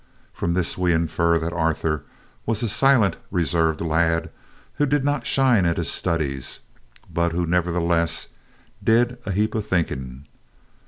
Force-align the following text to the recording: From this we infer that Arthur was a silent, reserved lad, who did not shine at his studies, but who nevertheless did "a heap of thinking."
From 0.33 0.55
this 0.55 0.79
we 0.79 0.93
infer 0.93 1.37
that 1.37 1.53
Arthur 1.53 2.01
was 2.47 2.63
a 2.63 2.67
silent, 2.67 3.17
reserved 3.29 3.81
lad, 3.81 4.31
who 4.77 4.87
did 4.87 5.03
not 5.03 5.27
shine 5.27 5.63
at 5.63 5.77
his 5.77 5.91
studies, 5.91 6.61
but 7.13 7.33
who 7.33 7.45
nevertheless 7.45 8.29
did 8.83 9.19
"a 9.27 9.31
heap 9.31 9.53
of 9.53 9.67
thinking." 9.67 10.25